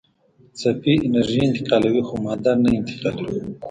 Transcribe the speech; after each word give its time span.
څپې 0.59 0.93
انرژي 1.07 1.41
انتقالوي 1.45 2.01
خو 2.07 2.15
ماده 2.25 2.53
نه 2.63 2.69
انتقالوي. 2.79 3.41